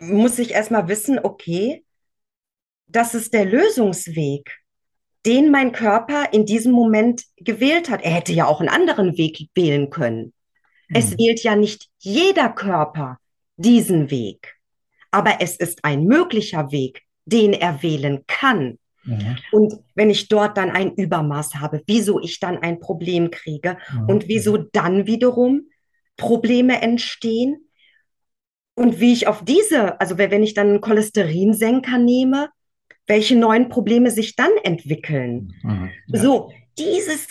muss 0.01 0.39
ich 0.39 0.53
erstmal 0.53 0.89
wissen, 0.89 1.19
okay, 1.23 1.85
das 2.87 3.15
ist 3.15 3.33
der 3.35 3.45
Lösungsweg 3.45 4.59
den 5.27 5.51
mein 5.51 5.73
Körper 5.73 6.33
in 6.33 6.45
diesem 6.45 6.73
Moment 6.73 7.25
gewählt 7.39 7.89
hat. 7.91 8.03
Er 8.03 8.11
hätte 8.11 8.33
ja 8.33 8.47
auch 8.47 8.61
einen 8.61 8.69
anderen 8.69 9.17
Weg 9.17 9.49
wählen 9.55 9.91
können. 9.91 10.33
Es 10.93 11.13
Mhm. 11.13 11.19
wählt 11.19 11.43
ja 11.43 11.57
nicht 11.57 11.89
jeder 11.99 12.51
Körper 12.51 13.19
diesen 13.57 14.11
Weg, 14.11 14.57
aber 15.11 15.37
es 15.41 15.57
ist 15.57 15.85
ein 15.85 16.05
möglicher 16.05 16.71
Weg, 16.73 17.03
den 17.25 17.55
er 17.55 17.83
wählen 17.83 18.25
kann. 18.27 18.79
Mhm. 19.05 19.39
Und 19.53 19.75
wenn 19.95 20.11
ich 20.11 20.29
dort 20.29 20.59
dann 20.59 20.71
ein 20.71 20.95
Übermaß 20.95 21.55
habe, 21.55 21.83
wieso 21.87 22.21
ich 22.21 22.39
dann 22.41 22.59
ein 22.59 22.79
Problem 22.81 23.31
kriege 23.31 23.79
Mhm. 23.93 24.09
und 24.09 24.29
wieso 24.29 24.59
dann 24.59 25.07
wiederum 25.07 25.69
Probleme 26.17 26.83
entstehen 26.83 27.64
und 28.75 29.01
wie 29.01 29.13
ich 29.13 29.27
auf 29.27 29.45
diese, 29.45 30.01
also 30.01 30.19
wenn 30.19 30.43
ich 30.43 30.55
dann 30.55 30.69
einen 30.69 30.81
Cholesterinsenker 30.81 31.99
nehme, 31.99 32.51
welche 33.07 33.37
neuen 33.37 33.69
Probleme 33.69 34.11
sich 34.11 34.35
dann 34.35 34.53
entwickeln. 34.63 35.55
Mhm. 35.63 35.91
Ja. 36.09 36.21
So, 36.21 36.53
dieses 36.79 37.29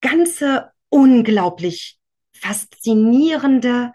ganze 0.00 0.70
unglaublich 0.88 1.98
faszinierende 2.32 3.92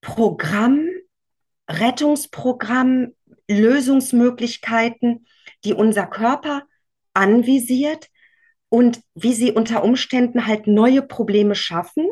Programm, 0.00 0.88
Rettungsprogramm, 1.68 3.14
Lösungsmöglichkeiten, 3.48 5.26
die 5.64 5.74
unser 5.74 6.06
Körper 6.06 6.62
anvisiert 7.14 8.08
und 8.68 9.00
wie 9.14 9.34
sie 9.34 9.52
unter 9.52 9.84
Umständen 9.84 10.46
halt 10.46 10.66
neue 10.66 11.02
Probleme 11.02 11.54
schaffen 11.54 12.06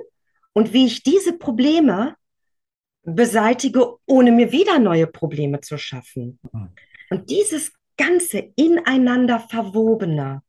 und 0.53 0.73
wie 0.73 0.87
ich 0.87 1.03
diese 1.03 1.39
Probleme 1.39 2.17
beseitige, 3.15 3.97
ohne 4.07 4.33
mir 4.33 4.53
wieder 4.53 4.79
neue 4.79 5.07
Probleme 5.07 5.61
zu 5.61 5.79
schaffen. 5.79 6.39
Mhm. 6.53 6.71
Und 7.11 7.31
dieses 7.31 7.73
ganze 7.97 8.53
ineinander 8.57 9.41
verwobene, 9.41 10.43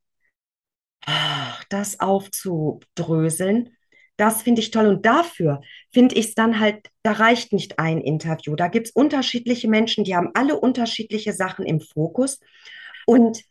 das 1.70 2.00
aufzudröseln, 2.00 3.76
das 4.18 4.44
finde 4.44 4.62
ich 4.62 4.70
toll. 4.70 4.88
Und 4.88 5.06
dafür 5.06 5.62
finde 5.92 6.16
ich 6.16 6.28
es 6.28 6.36
dann 6.36 6.60
halt, 6.60 6.90
da 7.02 7.14
reicht 7.14 7.54
nicht 7.54 7.80
ein 7.80 8.00
Interview. 8.02 8.56
Da 8.56 8.68
gibt 8.68 8.88
es 8.88 8.94
unterschiedliche 8.94 9.68
Menschen, 9.68 10.04
die 10.04 10.16
haben 10.16 10.30
alle 10.36 10.60
unterschiedliche 10.60 11.34
Sachen 11.34 11.66
im 11.66 11.82
Fokus. 11.82 12.40
Und 13.08 13.42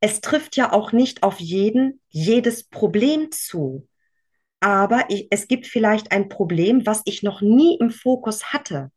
es 0.00 0.20
trifft 0.20 0.56
ja 0.56 0.72
auch 0.72 0.92
nicht 0.92 1.22
auf 1.22 1.38
jeden 1.40 2.00
jedes 2.08 2.64
Problem 2.64 3.30
zu. 3.30 3.86
Aber 4.62 5.06
ich, 5.08 5.26
es 5.30 5.48
gibt 5.48 5.66
vielleicht 5.66 6.12
ein 6.12 6.28
Problem, 6.28 6.86
was 6.86 7.02
ich 7.04 7.24
noch 7.24 7.40
nie 7.40 7.76
im 7.80 7.90
Fokus 7.90 8.52
hatte. 8.52 8.92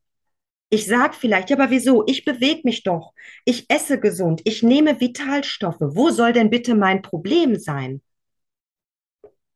Ich 0.69 0.85
sage 0.85 1.13
vielleicht, 1.13 1.49
ja, 1.49 1.57
aber 1.57 1.71
wieso? 1.71 2.03
Ich 2.05 2.23
bewege 2.23 2.61
mich 2.65 2.83
doch. 2.83 3.13
Ich 3.45 3.65
esse 3.67 3.99
gesund. 3.99 4.41
Ich 4.43 4.61
nehme 4.61 5.01
Vitalstoffe. 5.01 5.79
Wo 5.79 6.11
soll 6.11 6.33
denn 6.33 6.51
bitte 6.51 6.75
mein 6.75 7.01
Problem 7.01 7.55
sein? 7.55 8.03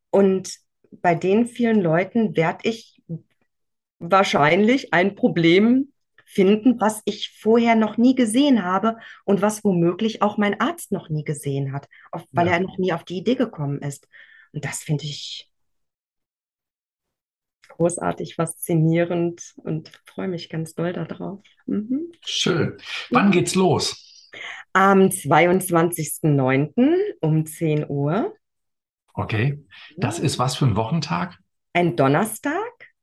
Und 0.09 0.55
bei 0.91 1.13
den 1.13 1.45
vielen 1.45 1.79
Leuten 1.79 2.35
werde 2.35 2.67
ich 2.67 3.03
wahrscheinlich 3.99 4.91
ein 4.95 5.13
Problem 5.13 5.93
finden, 6.25 6.79
was 6.79 7.03
ich 7.05 7.37
vorher 7.39 7.75
noch 7.75 7.97
nie 7.97 8.15
gesehen 8.15 8.63
habe 8.63 8.97
und 9.25 9.43
was 9.43 9.63
womöglich 9.63 10.23
auch 10.23 10.37
mein 10.37 10.59
Arzt 10.59 10.91
noch 10.91 11.09
nie 11.09 11.23
gesehen 11.23 11.71
hat, 11.71 11.87
weil 12.31 12.47
ja. 12.47 12.53
er 12.53 12.59
noch 12.61 12.79
nie 12.79 12.93
auf 12.93 13.03
die 13.03 13.17
Idee 13.17 13.35
gekommen 13.35 13.79
ist. 13.83 14.07
Und 14.53 14.65
das 14.65 14.79
finde 14.79 15.03
ich 15.03 15.48
großartig, 17.79 18.35
faszinierend 18.35 19.53
und 19.55 19.89
freue 20.05 20.27
mich 20.27 20.49
ganz 20.49 20.75
doll 20.75 20.91
darauf. 20.91 21.39
Mhm. 21.65 22.11
Schön. 22.25 22.77
Wann 23.09 23.31
geht's 23.31 23.55
los? 23.55 24.29
Am 24.73 25.03
22.09. 25.03 26.93
um 27.21 27.45
10 27.45 27.85
Uhr. 27.89 28.33
Okay. 29.13 29.63
Das 29.97 30.19
ist 30.19 30.37
was 30.39 30.57
für 30.57 30.65
ein 30.65 30.75
Wochentag? 30.75 31.39
Ein 31.73 31.95
Donnerstag. 31.95 32.53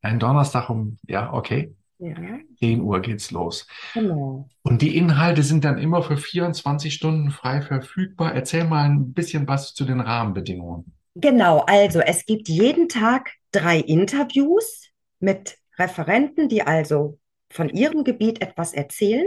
Ein 0.02 0.18
Donnerstag 0.18 0.68
um, 0.68 0.98
ja, 1.06 1.32
okay. 1.32 1.74
Ja. 1.98 2.14
10 2.58 2.82
Uhr 2.82 3.00
geht's 3.00 3.30
los. 3.30 3.66
Genau. 3.94 4.46
Und 4.62 4.82
die 4.82 4.94
Inhalte 4.96 5.42
sind 5.42 5.64
dann 5.64 5.78
immer 5.78 6.02
für 6.02 6.18
24 6.18 6.92
Stunden 6.92 7.30
frei 7.30 7.62
verfügbar. 7.62 8.34
Erzähl 8.34 8.64
mal 8.64 8.84
ein 8.84 9.14
bisschen 9.14 9.48
was 9.48 9.72
zu 9.72 9.86
den 9.86 10.00
Rahmenbedingungen. 10.00 10.95
Genau, 11.18 11.60
also 11.60 12.00
es 12.00 12.26
gibt 12.26 12.48
jeden 12.48 12.90
Tag 12.90 13.32
drei 13.50 13.78
Interviews 13.78 14.90
mit 15.18 15.56
Referenten, 15.78 16.50
die 16.50 16.60
also 16.62 17.18
von 17.50 17.70
ihrem 17.70 18.04
Gebiet 18.04 18.42
etwas 18.42 18.74
erzählen 18.74 19.26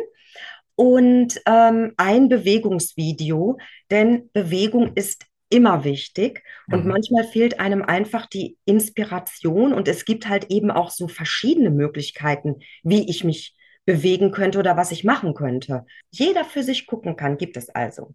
und 0.75 1.41
ähm, 1.47 1.93
ein 1.97 2.29
Bewegungsvideo, 2.29 3.57
denn 3.89 4.29
Bewegung 4.33 4.93
ist 4.93 5.25
immer 5.49 5.83
wichtig 5.83 6.43
und 6.71 6.85
mhm. 6.85 6.91
manchmal 6.91 7.23
fehlt 7.23 7.59
einem 7.59 7.81
einfach 7.81 8.27
die 8.27 8.57
Inspiration 8.65 9.73
und 9.73 9.87
es 9.87 10.05
gibt 10.05 10.29
halt 10.29 10.51
eben 10.51 10.69
auch 10.69 10.91
so 10.91 11.07
verschiedene 11.07 11.71
Möglichkeiten, 11.71 12.57
wie 12.83 13.09
ich 13.09 13.23
mich 13.23 13.55
bewegen 13.85 14.29
könnte 14.29 14.59
oder 14.59 14.77
was 14.77 14.91
ich 14.91 15.03
machen 15.03 15.33
könnte. 15.33 15.87
Jeder 16.11 16.45
für 16.45 16.61
sich 16.61 16.85
gucken 16.85 17.15
kann, 17.15 17.37
gibt 17.37 17.57
es 17.57 17.69
also. 17.71 18.13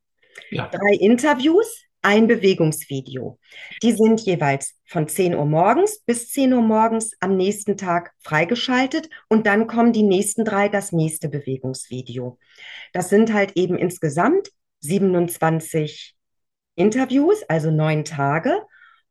Ja. 0.50 0.68
Drei 0.68 0.94
Interviews, 1.00 1.82
ein 2.04 2.26
Bewegungsvideo. 2.26 3.38
Die 3.82 3.92
sind 3.92 4.20
jeweils 4.20 4.74
von 4.86 5.08
10 5.08 5.34
Uhr 5.34 5.46
morgens 5.46 6.00
bis 6.00 6.30
10 6.30 6.52
Uhr 6.52 6.62
morgens 6.62 7.12
am 7.20 7.36
nächsten 7.36 7.76
Tag 7.76 8.12
freigeschaltet 8.20 9.08
und 9.28 9.46
dann 9.46 9.66
kommen 9.66 9.92
die 9.92 10.02
nächsten 10.02 10.44
drei 10.44 10.68
das 10.68 10.92
nächste 10.92 11.28
Bewegungsvideo. 11.28 12.38
Das 12.92 13.08
sind 13.08 13.32
halt 13.32 13.52
eben 13.56 13.76
insgesamt 13.76 14.50
27 14.80 16.14
Interviews, 16.76 17.42
also 17.48 17.70
neun 17.70 18.04
Tage. 18.04 18.62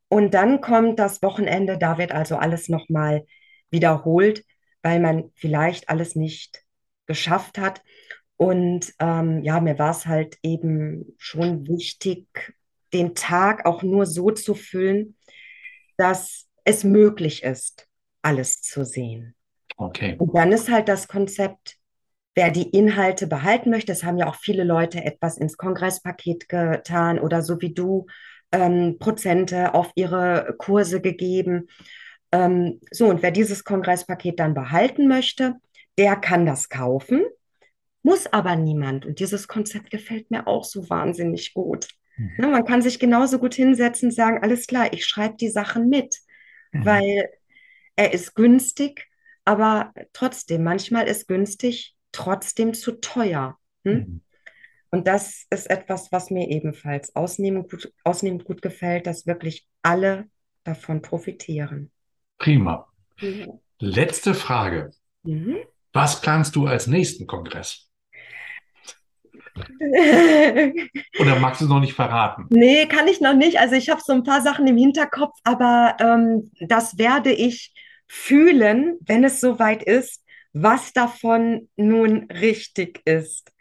Und 0.08 0.36
dann 0.36 0.62
kommt 0.62 1.00
das 1.00 1.24
Wochenende, 1.24 1.80
da 1.80 1.98
wird 1.98 2.12
also 2.12 2.36
alles 2.36 2.70
nochmal 2.70 3.26
wiederholt, 3.72 4.46
weil 4.84 5.00
man 5.00 5.32
vielleicht 5.34 5.90
alles 5.90 6.16
nicht 6.16 6.64
geschafft 7.08 7.58
hat. 7.58 7.82
Und 8.38 8.94
ähm, 9.00 9.42
ja, 9.44 9.60
mir 9.60 9.80
war 9.80 9.92
es 9.92 10.06
halt 10.06 10.38
eben 10.44 11.16
schon 11.18 11.68
wichtig, 11.68 12.54
den 12.94 13.16
Tag 13.16 13.66
auch 13.66 13.84
nur 13.84 14.06
so 14.06 14.32
zu 14.32 14.56
füllen, 14.56 15.16
dass 15.98 16.48
es 16.64 16.84
möglich 16.84 17.44
ist, 17.44 17.88
alles 18.22 18.62
zu 18.62 18.86
sehen. 18.86 19.36
Okay. 19.78 20.16
Und 20.18 20.36
dann 20.36 20.52
ist 20.52 20.70
halt 20.70 20.88
das 20.88 21.08
Konzept, 21.08 21.78
wer 22.36 22.52
die 22.52 22.70
Inhalte 22.70 23.28
behalten 23.28 23.70
möchte, 23.70 23.92
es 23.92 24.04
haben 24.04 24.18
ja 24.18 24.28
auch 24.28 24.36
viele 24.36 24.64
Leute 24.64 25.04
etwas 25.04 25.38
ins 25.38 25.58
Kongresspaket 25.58 26.50
getan 26.50 27.20
oder 27.20 27.42
so 27.42 27.62
wie 27.62 27.74
du 27.74 28.08
ähm, 28.52 28.98
Prozente 29.00 29.74
auf 29.74 29.92
ihre 29.96 30.56
Kurse 30.58 31.02
gegeben. 31.02 31.68
Ähm, 32.32 32.80
so, 32.92 33.08
und 33.08 33.22
wer 33.22 33.32
dieses 33.32 33.64
Kongresspaket 33.64 34.40
dann 34.40 34.54
behalten 34.54 35.08
möchte, 35.08 35.56
der 35.98 36.16
kann 36.16 36.46
das 36.46 36.70
kaufen, 36.70 37.24
muss 38.02 38.32
aber 38.32 38.56
niemand. 38.56 39.06
Und 39.06 39.20
dieses 39.20 39.48
Konzept 39.48 39.90
gefällt 39.92 40.32
mir 40.32 40.48
auch 40.48 40.64
so 40.64 40.90
wahnsinnig 40.90 41.54
gut. 41.54 41.88
Mhm. 42.18 42.32
Ja, 42.38 42.48
man 42.48 42.66
kann 42.66 42.82
sich 42.82 43.00
genauso 43.00 43.40
gut 43.40 43.54
hinsetzen 43.54 44.10
und 44.10 44.16
sagen, 44.16 44.40
alles 44.42 44.68
klar, 44.68 44.92
ich 44.94 45.06
schreibe 45.06 45.36
die 45.38 45.50
Sachen 45.50 45.90
mit, 45.90 46.18
mhm. 46.72 46.86
weil 46.86 47.30
er 47.96 48.14
ist 48.14 48.36
günstig, 48.36 49.08
aber 49.46 49.94
trotzdem, 50.14 50.64
manchmal 50.64 51.08
ist 51.08 51.28
günstig 51.28 51.96
trotzdem 52.12 52.74
zu 52.74 52.94
teuer. 52.94 53.58
Hm? 53.84 53.94
Mhm. 53.94 54.22
Und 54.92 55.08
das 55.08 55.48
ist 55.50 55.70
etwas, 55.70 56.12
was 56.12 56.30
mir 56.30 56.50
ebenfalls 56.50 57.16
ausnehmend 57.16 57.72
gut, 57.72 57.92
ausnehmend 58.04 58.46
gut 58.46 58.62
gefällt, 58.62 59.08
dass 59.08 59.26
wirklich 59.26 59.68
alle 59.82 60.30
davon 60.64 61.02
profitieren. 61.02 61.92
Prima. 62.38 62.88
Ja. 63.20 63.48
Letzte 63.80 64.34
Frage. 64.34 64.92
Mhm. 65.24 65.58
Was 65.94 66.22
planst 66.22 66.56
du 66.56 66.68
als 66.68 66.88
nächsten 66.88 67.28
Kongress? 67.28 67.90
Oder 71.20 71.40
magst 71.40 71.62
du 71.62 71.66
es 71.66 71.70
noch 71.70 71.80
nicht 71.80 71.94
verraten? 71.94 72.48
Nee, 72.50 72.86
kann 72.88 73.08
ich 73.08 73.22
noch 73.22 73.36
nicht. 73.36 73.60
Also 73.60 73.76
ich 73.76 73.90
habe 73.90 74.02
so 74.04 74.14
ein 74.14 74.24
paar 74.24 74.42
Sachen 74.42 74.68
im 74.68 74.78
Hinterkopf, 74.78 75.38
aber 75.44 75.98
ähm, 76.00 76.52
das 76.60 76.98
werde 76.98 77.32
ich 77.32 77.74
fühlen, 78.08 78.98
wenn 79.02 79.24
es 79.24 79.40
soweit 79.40 79.84
ist 79.84 80.24
was 80.54 80.94
davon 80.94 81.68
nun 81.76 82.30
richtig 82.32 83.02
ist. 83.06 83.52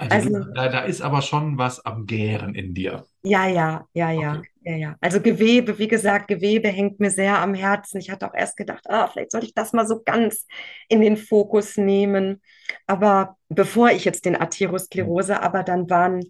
Also, 0.00 0.34
also 0.34 0.52
da, 0.54 0.68
da, 0.68 0.80
ist 0.80 1.02
aber 1.02 1.20
schon 1.20 1.58
was 1.58 1.84
am 1.84 2.06
Gären 2.06 2.54
in 2.54 2.72
dir. 2.72 3.04
Ja, 3.22 3.46
ja, 3.46 3.86
ja, 3.92 4.10
ja, 4.10 4.38
okay. 4.38 4.48
ja, 4.62 4.76
ja. 4.76 4.96
Also 5.02 5.20
Gewebe, 5.20 5.78
wie 5.78 5.88
gesagt, 5.88 6.28
Gewebe 6.28 6.68
hängt 6.68 7.00
mir 7.00 7.10
sehr 7.10 7.38
am 7.38 7.52
Herzen. 7.52 7.98
Ich 7.98 8.10
hatte 8.10 8.26
auch 8.26 8.34
erst 8.34 8.56
gedacht, 8.56 8.88
ah, 8.88 9.08
vielleicht 9.08 9.32
sollte 9.32 9.46
ich 9.46 9.54
das 9.54 9.74
mal 9.74 9.86
so 9.86 10.02
ganz 10.02 10.46
in 10.88 11.02
den 11.02 11.18
Fokus 11.18 11.76
nehmen. 11.76 12.40
Aber 12.86 13.36
bevor 13.50 13.90
ich 13.90 14.06
jetzt 14.06 14.24
den 14.24 14.36
Arteriosklerose, 14.36 15.34
mhm. 15.34 15.40
aber 15.40 15.62
dann 15.64 15.90
waren 15.90 16.22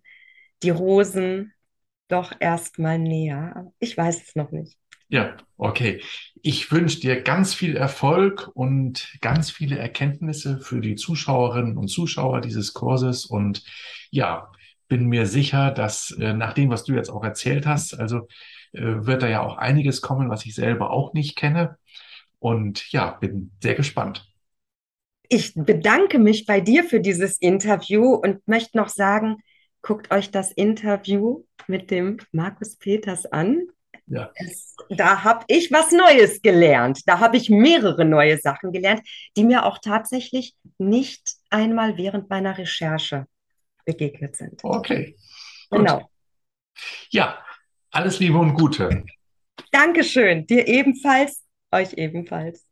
die 0.65 0.71
Rosen 0.71 1.53
doch 2.09 2.33
erst 2.41 2.81
mal 2.81 2.99
näher. 2.99 3.73
Ich 3.79 3.97
weiß 3.97 4.21
es 4.21 4.35
noch 4.35 4.51
nicht. 4.51 4.80
Ja, 5.11 5.37
okay. 5.57 6.01
Ich 6.41 6.71
wünsche 6.73 7.01
dir 7.01 7.21
ganz 7.21 7.53
viel 7.53 7.77
Erfolg 7.77 8.49
und 8.55 9.13
ganz 9.21 9.51
viele 9.51 9.77
Erkenntnisse 9.77 10.61
für 10.61 10.81
die 10.81 10.95
Zuschauerinnen 10.95 11.77
und 11.77 11.89
Zuschauer 11.89 12.41
dieses 12.41 12.73
Kurses. 12.73 13.27
Und 13.27 13.65
ja, 14.11 14.51
bin 14.89 15.07
mir 15.07 15.27
sicher, 15.27 15.73
dass 15.73 16.13
äh, 16.13 16.33
nach 16.33 16.55
dem, 16.55 16.71
was 16.71 16.85
du 16.85 16.95
jetzt 16.95 17.11
auch 17.11 17.25
erzählt 17.25 17.67
hast, 17.67 17.99
also 17.99 18.29
äh, 18.73 18.81
wird 18.83 19.23
da 19.23 19.29
ja 19.29 19.43
auch 19.43 19.59
einiges 19.59 20.01
kommen, 20.01 20.31
was 20.31 20.47
ich 20.47 20.55
selber 20.55 20.91
auch 20.91 21.13
nicht 21.13 21.37
kenne. 21.37 21.77
Und 22.39 22.91
ja, 22.93 23.11
bin 23.11 23.51
sehr 23.61 23.75
gespannt. 23.75 24.27
Ich 25.29 25.55
bedanke 25.55 26.19
mich 26.21 26.47
bei 26.47 26.61
dir 26.61 26.85
für 26.85 27.01
dieses 27.01 27.37
Interview 27.39 28.15
und 28.15 28.47
möchte 28.47 28.79
noch 28.79 28.89
sagen, 28.89 29.39
guckt 29.83 30.13
euch 30.13 30.31
das 30.31 30.53
Interview 30.53 31.45
mit 31.67 31.91
dem 31.91 32.19
Markus 32.33 32.77
Peters 32.77 33.27
an. 33.27 33.67
Ja. 34.11 34.33
Es, 34.35 34.75
da 34.89 35.23
habe 35.23 35.45
ich 35.47 35.71
was 35.71 35.93
Neues 35.93 36.43
gelernt. 36.43 37.03
Da 37.07 37.21
habe 37.21 37.37
ich 37.37 37.49
mehrere 37.49 38.05
neue 38.05 38.39
Sachen 38.39 38.73
gelernt, 38.73 39.03
die 39.37 39.45
mir 39.45 39.65
auch 39.65 39.79
tatsächlich 39.79 40.57
nicht 40.79 41.37
einmal 41.49 41.97
während 41.97 42.29
meiner 42.29 42.59
Recherche 42.59 43.27
begegnet 43.85 44.35
sind. 44.35 44.65
Okay. 44.65 45.17
Gut. 45.71 45.79
Genau. 45.79 46.11
Ja, 47.11 47.39
alles 47.93 48.19
Liebe 48.19 48.39
und 48.39 48.55
Gute. 48.55 49.05
Dankeschön. 49.71 50.45
Dir 50.45 50.67
ebenfalls, 50.67 51.45
euch 51.71 51.93
ebenfalls. 51.93 52.67